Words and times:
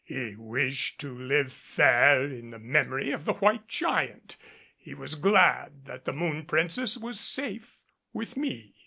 He 0.03 0.35
wished 0.35 0.99
to 1.01 1.13
live 1.13 1.53
fair 1.53 2.23
in 2.23 2.49
the 2.49 2.57
memory 2.57 3.11
of 3.11 3.25
the 3.25 3.33
White 3.33 3.67
Giant, 3.67 4.35
he 4.75 4.95
was 4.95 5.13
glad 5.13 5.85
that 5.85 6.05
the 6.05 6.11
Moon 6.11 6.45
Princess 6.47 6.97
was 6.97 7.19
safe 7.19 7.77
with 8.11 8.35
me. 8.35 8.73